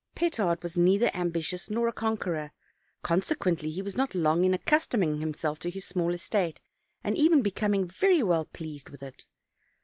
Petard 0.15 0.63
was 0.63 0.75
neither 0.75 1.11
ambitious 1.13 1.69
nor 1.69 1.87
a 1.87 1.93
conqueror; 1.93 2.51
conse 3.03 3.35
quently 3.35 3.71
he 3.71 3.83
was 3.83 3.95
not 3.95 4.15
long 4.15 4.43
in 4.43 4.51
accustoming 4.51 5.19
himself 5.19 5.59
to 5.59 5.69
his 5.69 5.85
small 5.85 6.11
estate, 6.11 6.59
and 7.03 7.15
even 7.15 7.37
in 7.37 7.43
becoming 7.43 7.85
very 7.85 8.23
well 8.23 8.45
pleased 8.45 8.89
with 8.89 9.03
it. 9.03 9.27